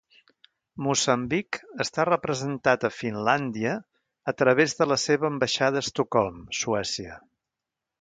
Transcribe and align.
Moçambic 0.85 1.59
està 1.85 2.05
representat 2.09 2.87
a 2.89 2.91
Finlàndia 3.01 3.75
a 4.33 4.35
través 4.43 4.77
de 4.83 4.91
la 4.95 5.01
seva 5.07 5.33
ambaixada 5.35 5.83
a 5.85 5.89
Estocolm, 5.89 6.45
Suècia. 6.65 7.25